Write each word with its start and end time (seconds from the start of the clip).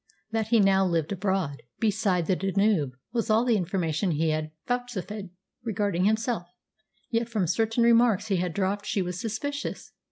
That 0.31 0.47
he 0.47 0.59
now 0.59 0.83
lived 0.83 1.11
abroad 1.11 1.61
"beside 1.79 2.25
the 2.25 2.35
Danube" 2.35 2.97
was 3.13 3.29
all 3.29 3.45
the 3.45 3.55
information 3.55 4.09
he 4.09 4.29
had 4.31 4.49
vouchsafed 4.67 5.29
regarding 5.63 6.05
himself, 6.05 6.47
yet 7.11 7.29
from 7.29 7.45
certain 7.45 7.83
remarks 7.83 8.25
he 8.29 8.37
had 8.37 8.55
dropped 8.55 8.87
she 8.87 9.03
was 9.03 9.21
suspicious. 9.21 9.91